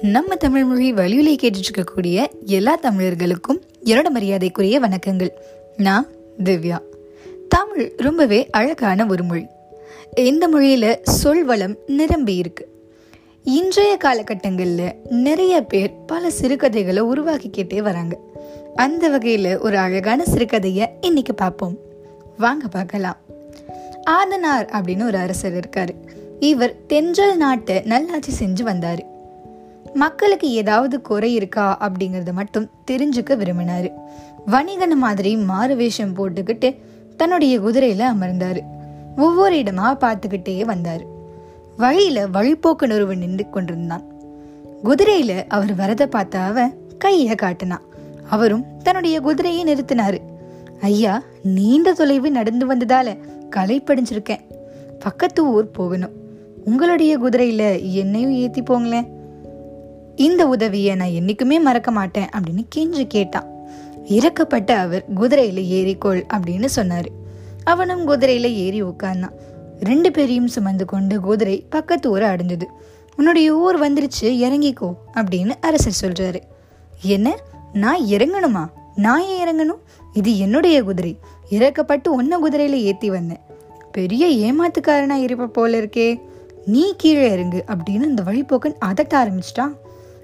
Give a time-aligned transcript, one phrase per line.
[0.00, 5.30] நம்ம தமிழ் மொழி வழியிலே கேட்டுட்ருக்கக்கூடிய எல்லா தமிழர்களுக்கும் என்னோட மரியாதைக்குரிய வணக்கங்கள்.
[5.76, 6.06] நான்
[6.44, 6.78] திவ்யா.
[7.48, 9.46] தமிழ் ரொம்பவே அழகான ஒரு மொழி.
[10.14, 12.68] இந்த மொழியில் சொல் வளம் நிரம்பி இருக்கு.
[13.42, 18.18] இன்றைய காலகட்டங்களில் நிறைய பேர் பல சிறுகதைகளை உருவாக்கிக்கிட்டே வராங்க.
[18.74, 21.78] அந்த வகையில் ஒரு அழகான சிறுகதையை இன்னைக்கு பார்ப்போம்.
[22.38, 23.16] வாங்க பார்க்கலாம்.
[24.04, 25.94] ஆதனார் அப்படின்னு ஒரு அரசர் இருக்காரு.
[26.40, 29.07] இவர் தென்றல் நாட்டை நல்லாட்சி செஞ்சு வந்தாரு.
[29.94, 33.90] மக்களுக்கு ஏதாவது குறை இருக்கா அப்படிங்கறத மட்டும் தெரிஞ்சுக்க விரும்பினாரு.
[34.46, 36.78] வணிகன் மாதிரி மாறு வேஷம் போட்டுக்கிட்டு
[37.16, 38.60] தன்னுடைய குதிரையில அமர்ந்தாரு.
[39.16, 41.02] ஒவ்வொரு இடமா பார்த்துக்கிட்டே வந்தாரு.
[41.76, 44.02] வழியில வழிபோக்கு நுறுவு நின்று கொண்டிருந்தான்.
[44.84, 47.82] குதிரையில அவர் வரத பார்த்த அவன் கைய காட்டினான்
[48.28, 50.18] அவரும் தன்னுடைய குதிரையை நிறுத்தினாரு.
[50.80, 53.18] ஐயா நீண்ட தொலைவு நடந்து வந்ததால
[53.50, 54.40] களை படிஞ்சிருக்கேன்.
[54.98, 56.12] பக்கத்து ஊர் போகணும்.
[56.64, 59.16] உங்களுடைய குதிரையில என்னையும் ஏத்தி போங்களேன்.
[60.18, 63.46] இந்த உதவியை நான் என்னைக்குமே மறக்க மாட்டேன் அப்படின்னு கெஞ்சு கேட்டான்
[64.04, 67.06] இறக்கப்பட்ட அவர் குதிரையில ஏறிக்கொள் அப்படின்னு சொன்னாரு.
[67.64, 69.32] அவனும் குதிரையில ஏறி உட்கார்ந்தான்
[69.80, 72.62] ரெண்டு பேரையும் சுமந்து கொண்டு குதிரை பக்கத்து ஊரை அடைஞ்சது.
[73.16, 76.40] உன்னுடைய ஊர் வந்துருச்சு இறங்கிக்கோ அப்படின்னு அரசர் சொல்றாரு.
[77.02, 77.36] என்ன?
[77.72, 78.66] நான் இறங்கணுமா?
[78.94, 79.78] நான் ஏன் இறங்கணும்?
[80.12, 81.18] இது என்னுடைய குதிரை.
[81.50, 83.40] இறக்கப்பட்டு ஒன்ன குதிரையில ஏத்தி வந்தேன்.
[83.92, 86.20] பெரிய ஏமாத்துக்காரனா இருப்ப போல இருக்கே.
[86.66, 89.74] நீ கீழே இறங்கு அப்படின்னு அந்த வழிபோக்கன் அதட்ட ஆரம்பிச்சிட்டான்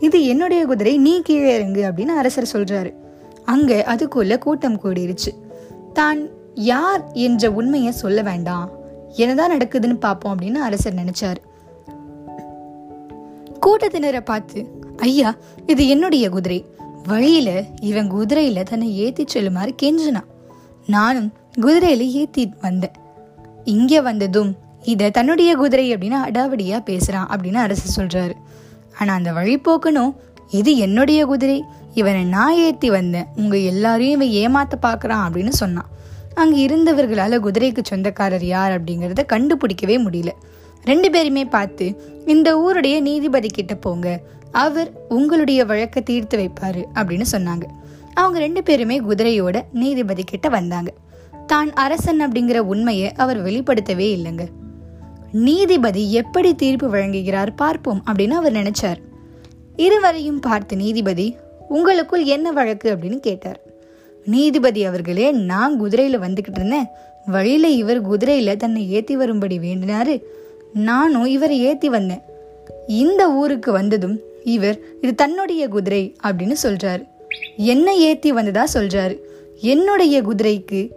[0.00, 2.94] இது என்னுடைய குதிரை நீ கீழே இறங்கு அப்படின்னு அரசர் சொல்றாரு.
[3.44, 5.32] அங்க அதுக்குள்ள கூட்டம் கூடிருச்சு.
[5.92, 8.70] தான் யார் என்ற உண்மையை சொல்ல வேண்டாம்.
[9.16, 11.36] என்னதான் நடக்குதுன்னு பார்ப்போம் அப்படின்னு அரசர் நினைச்சாரு.
[13.66, 14.66] கூட்டத்தினரை பார்த்து
[14.96, 15.34] ஐயா
[15.66, 16.64] இது என்னுடைய குதிரை.
[17.06, 20.28] வழியில இவன் குதிரையில தன்னை ஏத்தி செல்லுமாறு கெஞ்சினான்.
[20.86, 22.90] நானும் குதிரையில ஏத்தி வந்தேன்.
[23.64, 28.32] இங்க வந்ததும் இத தன்னுடைய குதிரை அப்படின்னு அடாவடியா பேசுறான் அப்படின்னு அரசு சொல்றாரு.
[28.98, 30.12] ஆனால் அந்த வழிபோக்கனும்
[30.50, 31.58] இது என்னுடைய குதிரை
[31.94, 35.90] இவனை நான் ஏற்றி வந்தேன் உங்கள் எல்லாரையும் இவன் ஏமாத்த பார்க்குறான் அப்படின்னு சொன்னான்.
[36.34, 40.32] அங்கே இருந்தவர்களால் குதிரைக்கு சொந்தக்காரர் யார் அப்படிங்கிறத கண்டுபிடிக்கவே முடியல.
[40.84, 41.86] ரெண்டு பேருமே பார்த்து
[42.26, 44.08] இந்த ஊருடைய நீதிபதி கிட்ட போங்க
[44.64, 47.66] அவர் உங்களுடைய வழக்கை தீர்த்து வைப்பாரு அப்படின்னு சொன்னாங்க.
[48.14, 50.90] அவங்க ரெண்டு பேருமே குதிரையோட நீதிபதி கிட்ட வந்தாங்க.
[51.46, 54.44] தான் அரசன் அப்படிங்கிற உண்மையை அவர் வெளிப்படுத்தவே இல்லைங்க.
[55.36, 58.96] நீதிபதி எப்படி தீர்ப்பு வழங்குகிறார் பார்ப்போம் அப்படின்னு அவர் நினைச்சார்.
[59.76, 61.36] இருவரையும் பார்த்து நீதிபதி
[61.68, 62.94] உங்களுக்குள் என்ன வழக்கு?
[62.94, 63.60] அப்படின்னு கேட்டார்.
[64.24, 66.86] நீதிபதி அவர்களே நான் குதிரையில் வந்துக்கிட்டு இருந்தேன்.
[67.26, 70.22] வழியில இவர் குதிரையில் தன்னை ஏற்றி வரும்படி வேண்டினாரு.
[70.72, 72.20] நானும் இவரை ஏற்றி வந்தேன்.
[72.86, 77.08] இந்த ஊருக்கு வந்ததும் இவர் இது தன்னுடைய குதிரை அப்படின்னு சொல்றாரு.
[77.56, 78.66] என்ன ஏற்றி வந்ததா?
[78.74, 79.18] சொல்றாரு.
[79.60, 80.90] என்னுடைய குதிரைக்கு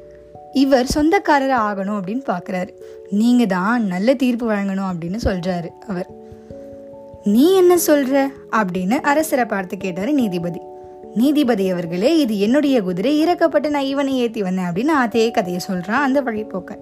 [0.53, 2.69] இவர் சொந்தக்காரர் ஆகணும் அப்படின்னு பார்க்குறாரு
[3.09, 6.09] நீங்கள் தான் நல்ல தீர்ப்பு வழங்கணும் அப்படின்னு சொல்கிறாரு அவர்.
[7.23, 10.59] நீ என்ன சொல்கிற அப்படின்னு அரசரை பார்த்து கேட்டார் நீதிபதி.
[11.15, 16.21] நீதிபதி அவர்களே இது என்னுடைய குதிரை இறக்கப்பட்டு நான் இவனை ஏற்றி வந்தேன் அப்படின்னு அதே கதையை சொல்கிறான் அந்த
[16.21, 16.77] வழிபோக்க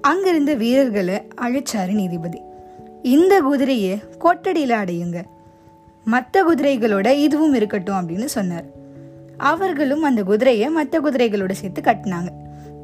[0.00, 2.40] அங்கிருந்த வீரர்களை அழைச்சாரு நீதிபதி.
[3.02, 5.22] இந்த குதிரையை கொட்டடியில் அடையுங்க.
[6.04, 8.77] மற்ற குதிரைகளோட இதுவும் இருக்கட்டும் அப்படின்னு சொன்னார்.
[9.38, 12.28] அவர்களும் அந்த குதிரையை மற்ற குதிரைகளோட சேர்த்து கட்டினாங்க.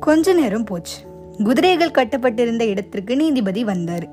[0.00, 0.97] கொஞ்ச நேரம் போச்சு.
[1.44, 4.09] குதிரைகள் கட்டப்பட்டிருந்த இடத்திற்கு நீதிபதி வந்தார்.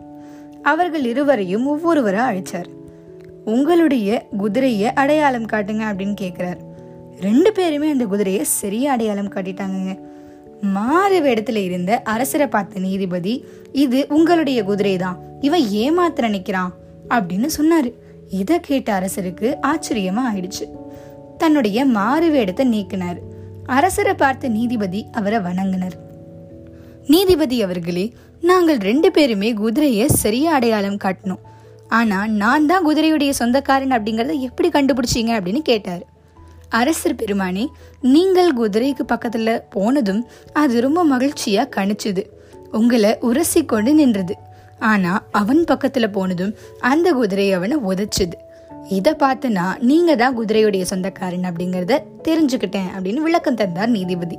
[0.62, 2.69] அவர்கள் இருவரையும் ஒவ்வொருவராக அழைச்சார்.
[3.46, 6.59] உங்களுடைய குதிரையை அடையாளம் காட்டுங்க அப்படின்னு கேட்குறார்
[7.19, 10.00] ரெண்டு பேருமே அந்த குதிரையை சரியாக அடையாளம் காட்டிட்டாங்க
[10.62, 16.73] மாறு இடத்துல இருந்த அரசரை பார்த்த நீதிபதி இது உங்களுடைய குதிரை தான் இவன் ஏமாத்திர நிற்கிறான்
[17.09, 17.90] அப்படின்னு சொன்னார்.
[18.29, 20.81] இதை கேட்ட அரசருக்கு ஆச்சரியமாக ஆயிடுச்சு.
[21.41, 23.19] தன்னுடைய மாறு வேடத்தை நீக்கினார்.
[23.75, 25.96] அரசரை பார்த்த நீதிபதி அவரை வணங்கினர்.
[27.07, 28.06] நீதிபதி அவர்களே
[28.50, 31.44] நாங்கள் ரெண்டு பேருமே குதிரையை சரியா அடையாளம் காட்டினோம்.
[31.97, 36.03] ஆனா நான் தான் குதிரையுடைய சொந்தக்காரன் அப்படிங்கறத எப்படி கண்டுபிடிச்சீங்க அப்படின்னு கேட்டார்.
[36.79, 37.66] அரசர் பெருமானே
[38.13, 40.22] நீங்கள் குதிரைக்கு பக்கத்துல போனதும்
[40.63, 42.23] அது ரொம்ப மகிழ்ச்சியா கணிச்சுது.
[42.79, 44.35] உங்களை உரசி கொண்டு நின்றது.
[44.91, 46.53] ஆனா அவன் பக்கத்துல போனதும்
[46.91, 48.37] அந்த குதிரை அவனை உதைச்சது.
[48.90, 54.38] இதை பார்த்தனா நீங்கள் தான் குதிரையுடைய சொந்தக்காரன் அப்படிங்கிறத தெரிஞ்சுக்கிட்டேன் அப்படின்னு விளக்கம் தந்தார் நீதிபதி.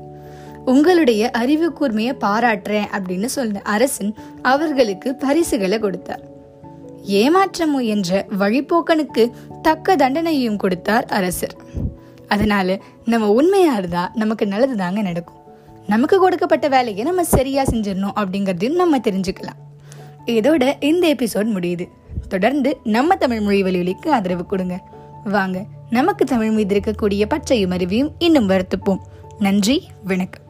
[0.65, 6.21] உங்களுடைய அறிவு கூர்மையை பாராட்டுறேன் அப்படின்னு சொன்ன அரசன் அவர்களுக்கு பரிசுகளை கொடுத்தார்.
[7.03, 9.31] ஏமாற்ற முயன்ற வழிபோக்கனுக்கு
[9.62, 11.56] தக்க தண்டனையும் கொடுத்தார் அரசர்.
[12.29, 15.41] அதனால நம்ம உண்மையா இருந்தா நமக்கு நல்லது தாங்க நடக்கும்.
[15.87, 19.61] நமக்கு கொடுக்கப்பட்ட வேலையை நம்ம சரியா செஞ்சிடணும் அப்படிங்கறதையும் நம்ம தெரிஞ்சுக்கலாம்.
[20.27, 21.89] இதோட இந்த எபிசோட் முடியுது.
[22.28, 24.80] தொடர்ந்து நம்ம தமிழ் மொழி வலியுலிக்கு ஆதரவு கொடுங்க.
[25.24, 28.98] வாங்க நமக்கு தமிழ் மீது இருக்கக்கூடிய பச்சையும் அறிவையும் இன்னும் வருத்துப்போம்.
[29.38, 30.42] நன்றி வணக்கம்.